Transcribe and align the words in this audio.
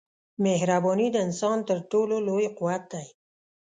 مهرباني 0.43 1.07
د 1.13 1.17
انسان 1.27 1.57
تر 1.69 1.77
ټولو 1.91 2.15
لوی 2.27 2.47
قوت 2.57 2.83
دی. 2.93 3.05